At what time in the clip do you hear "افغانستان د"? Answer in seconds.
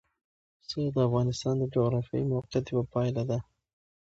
1.07-1.63